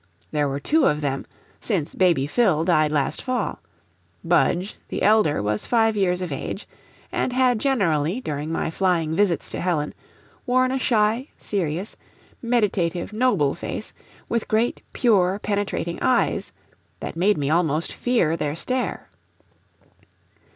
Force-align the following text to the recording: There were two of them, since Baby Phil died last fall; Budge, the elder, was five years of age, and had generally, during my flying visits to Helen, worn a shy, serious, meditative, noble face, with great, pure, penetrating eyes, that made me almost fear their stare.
There 0.31 0.47
were 0.49 0.59
two 0.59 0.87
of 0.87 0.99
them, 1.01 1.27
since 1.59 1.93
Baby 1.93 2.25
Phil 2.25 2.63
died 2.63 2.91
last 2.91 3.21
fall; 3.21 3.59
Budge, 4.23 4.77
the 4.87 5.03
elder, 5.03 5.43
was 5.43 5.67
five 5.67 5.95
years 5.95 6.21
of 6.23 6.31
age, 6.31 6.67
and 7.11 7.31
had 7.31 7.59
generally, 7.59 8.19
during 8.19 8.51
my 8.51 8.71
flying 8.71 9.13
visits 9.15 9.47
to 9.51 9.59
Helen, 9.61 9.93
worn 10.47 10.71
a 10.71 10.79
shy, 10.79 11.27
serious, 11.37 11.95
meditative, 12.41 13.13
noble 13.13 13.53
face, 13.53 13.93
with 14.27 14.47
great, 14.47 14.81
pure, 14.91 15.37
penetrating 15.37 15.99
eyes, 16.01 16.51
that 16.99 17.15
made 17.15 17.37
me 17.37 17.51
almost 17.51 17.93
fear 17.93 18.35
their 18.35 18.55
stare. 18.55 19.07